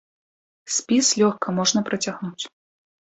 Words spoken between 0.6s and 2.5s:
Спіс лёгка можна працягнуць.